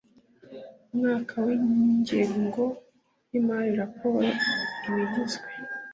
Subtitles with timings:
[0.95, 2.63] mwaka w ingengo
[3.31, 4.25] y imari raporo
[4.87, 5.49] iba igizwe